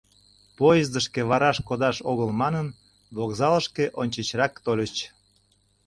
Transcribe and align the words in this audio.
Поездышке 0.57 1.21
вараш 1.29 1.57
кодаш 1.67 1.97
огыл 2.11 2.29
манын, 2.41 2.67
вокзалышке 3.15 3.85
ончычрак 4.01 4.53
тольыч. 4.65 4.95